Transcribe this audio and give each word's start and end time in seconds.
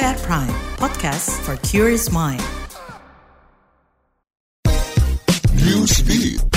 At 0.00 0.18
Prime, 0.18 0.48
podcast 0.76 1.40
for 1.40 1.56
curious 1.66 2.12
mind. 2.12 2.42
Newsbeat. 5.54 6.55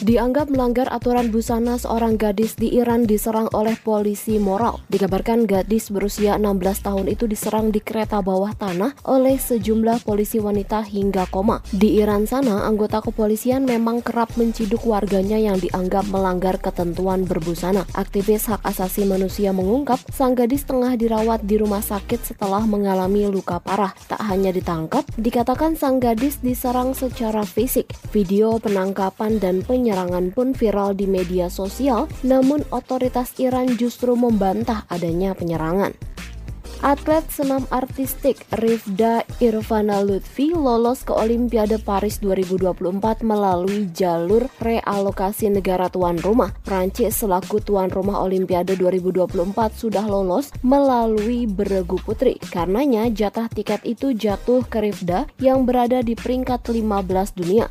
Dianggap 0.00 0.48
melanggar 0.48 0.88
aturan 0.88 1.28
busana 1.28 1.76
seorang 1.76 2.16
gadis 2.16 2.56
di 2.56 2.72
Iran 2.72 3.04
diserang 3.04 3.52
oleh 3.52 3.76
polisi 3.76 4.40
moral. 4.40 4.80
Dikabarkan 4.88 5.44
gadis 5.44 5.92
berusia 5.92 6.40
16 6.40 6.88
tahun 6.88 7.04
itu 7.12 7.28
diserang 7.28 7.68
di 7.68 7.84
kereta 7.84 8.24
bawah 8.24 8.56
tanah 8.56 8.96
oleh 9.04 9.36
sejumlah 9.36 10.00
polisi 10.08 10.40
wanita 10.40 10.88
hingga 10.88 11.28
koma. 11.28 11.60
Di 11.68 12.00
Iran 12.00 12.24
sana, 12.24 12.64
anggota 12.64 13.04
kepolisian 13.04 13.68
memang 13.68 14.00
kerap 14.00 14.40
menciduk 14.40 14.88
warganya 14.88 15.36
yang 15.36 15.60
dianggap 15.60 16.08
melanggar 16.08 16.56
ketentuan 16.56 17.28
berbusana. 17.28 17.84
Aktivis 17.92 18.48
hak 18.48 18.64
asasi 18.64 19.04
manusia 19.04 19.52
mengungkap 19.52 20.00
sang 20.08 20.32
gadis 20.32 20.64
tengah 20.64 20.96
dirawat 20.96 21.44
di 21.44 21.60
rumah 21.60 21.84
sakit 21.84 22.24
setelah 22.24 22.64
mengalami 22.64 23.28
luka 23.28 23.60
parah. 23.60 23.92
Tak 24.08 24.24
hanya 24.32 24.48
ditangkap, 24.48 25.04
dikatakan 25.20 25.76
sang 25.76 26.00
gadis 26.00 26.40
diserang 26.40 26.96
secara 26.96 27.44
fisik. 27.44 27.92
Video 28.16 28.56
penangkapan 28.56 29.36
dan 29.36 29.60
penyerangan 29.60 29.89
penyerangan 29.90 30.30
pun 30.30 30.54
viral 30.54 30.94
di 30.94 31.10
media 31.10 31.50
sosial, 31.50 32.06
namun 32.22 32.62
otoritas 32.70 33.34
Iran 33.42 33.74
justru 33.74 34.14
membantah 34.14 34.86
adanya 34.86 35.34
penyerangan. 35.34 35.98
Atlet 36.80 37.26
senam 37.28 37.68
artistik 37.68 38.40
Rifda 38.56 39.20
Irvana 39.42 40.00
Lutfi 40.00 40.54
lolos 40.56 41.04
ke 41.04 41.12
Olimpiade 41.12 41.76
Paris 41.76 42.22
2024 42.24 43.20
melalui 43.20 43.92
jalur 43.92 44.48
realokasi 44.64 45.52
negara 45.52 45.92
tuan 45.92 46.16
rumah. 46.22 46.56
Prancis 46.64 47.20
selaku 47.20 47.60
tuan 47.60 47.92
rumah 47.92 48.24
Olimpiade 48.24 48.80
2024 48.80 49.28
sudah 49.76 50.06
lolos 50.08 50.54
melalui 50.64 51.44
beregu 51.44 52.00
putri. 52.00 52.40
Karenanya 52.48 53.12
jatah 53.12 53.52
tiket 53.52 53.84
itu 53.84 54.16
jatuh 54.16 54.64
ke 54.64 54.80
Rifda 54.80 55.28
yang 55.36 55.68
berada 55.68 56.00
di 56.00 56.16
peringkat 56.16 56.64
15 56.64 57.36
dunia. 57.36 57.68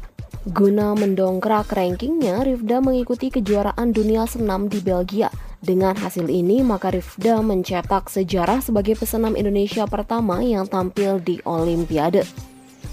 Guna 0.49 0.97
mendongkrak 0.97 1.69
rankingnya, 1.77 2.41
Rifda 2.41 2.81
mengikuti 2.81 3.29
kejuaraan 3.29 3.93
dunia 3.93 4.25
senam 4.25 4.65
di 4.65 4.81
Belgia. 4.81 5.29
Dengan 5.61 5.93
hasil 5.93 6.25
ini, 6.25 6.65
maka 6.65 6.89
Rifda 6.89 7.37
mencetak 7.45 8.09
sejarah 8.09 8.57
sebagai 8.57 8.97
pesenam 8.97 9.37
Indonesia 9.37 9.85
pertama 9.85 10.41
yang 10.41 10.65
tampil 10.65 11.21
di 11.21 11.37
Olimpiade. 11.45 12.25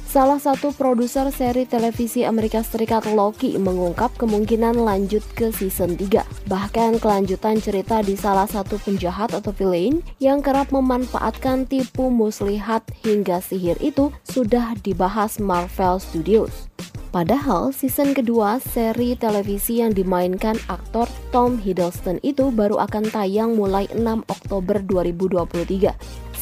Salah 0.05 0.37
satu 0.37 0.77
produser 0.77 1.33
seri 1.33 1.65
televisi 1.65 2.29
Amerika 2.29 2.61
Serikat 2.61 3.09
Loki 3.09 3.57
mengungkap 3.57 4.13
kemungkinan 4.21 4.77
lanjut 4.77 5.25
ke 5.33 5.49
season 5.49 5.97
3. 5.97 6.29
Bahkan 6.53 7.01
kelanjutan 7.01 7.57
cerita 7.65 8.05
di 8.05 8.21
salah 8.21 8.49
satu 8.49 8.77
penjahat 8.85 9.33
atau 9.33 9.57
villain 9.57 10.05
yang 10.21 10.45
kerap 10.45 10.77
memanfaatkan 10.77 11.65
tipu 11.65 12.13
muslihat 12.13 12.85
hingga 13.01 13.41
sihir 13.41 13.81
itu 13.81 14.13
sudah 14.29 14.77
dibahas 14.85 15.41
Marvel 15.41 15.97
Studios. 15.97 16.69
Padahal 17.17 17.73
season 17.73 18.13
kedua 18.13 18.61
seri 18.61 19.17
televisi 19.17 19.81
yang 19.81 19.97
dimainkan 19.97 20.53
aktor 20.69 21.09
Tom 21.33 21.57
Hiddleston 21.57 22.21
itu 22.21 22.53
baru 22.53 22.77
akan 22.77 23.09
tayang 23.09 23.57
mulai 23.57 23.89
6 23.89 24.05
Oktober 24.29 24.85
2023. 24.85 25.97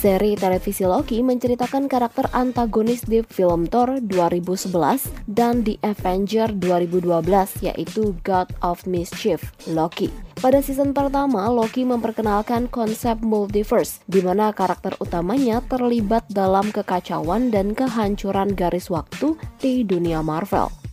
Seri 0.05 0.37
televisi 0.37 0.85
Loki 0.85 1.25
menceritakan 1.25 1.89
karakter 1.89 2.29
antagonis 2.37 3.09
di 3.09 3.25
film 3.25 3.65
Thor 3.65 4.05
2011 4.05 5.09
dan 5.25 5.65
di 5.65 5.81
Avenger 5.81 6.53
2012 6.61 7.25
yaitu 7.65 8.13
God 8.21 8.53
of 8.61 8.85
Mischief, 8.85 9.41
Loki. 9.65 10.13
Pada 10.45 10.61
season 10.61 10.93
pertama, 10.93 11.49
Loki 11.49 11.89
memperkenalkan 11.89 12.69
konsep 12.69 13.17
multiverse, 13.25 14.05
di 14.05 14.21
mana 14.21 14.53
karakter 14.53 14.93
utamanya 15.01 15.65
terlibat 15.65 16.29
dalam 16.29 16.69
kekacauan 16.69 17.49
dan 17.49 17.73
kehancuran 17.73 18.53
garis 18.53 18.93
waktu 18.93 19.41
di 19.57 19.89
dunia 19.89 20.21
Marvel. 20.21 20.84